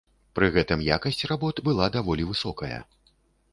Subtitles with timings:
[0.37, 2.83] Пры гэтым якасць работ была даволі высокая.